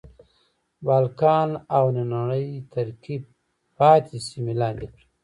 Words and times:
بالکان 0.85 1.49
او 1.77 1.85
نننۍ 1.95 2.47
ترکیې 2.73 3.17
پاتې 3.77 4.17
سیمې 4.27 4.53
لاندې 4.61 4.87
کړې. 4.93 5.05